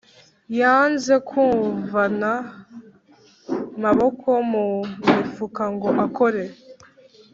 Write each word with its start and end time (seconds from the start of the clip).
yanze 0.59 1.13
kuvana 1.29 2.31
maboko 3.83 4.29
mu 4.51 4.65
mufuka 5.19 5.63
ngo 5.73 5.89
akore 6.05 6.43